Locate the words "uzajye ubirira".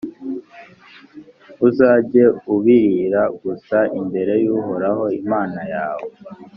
1.67-3.23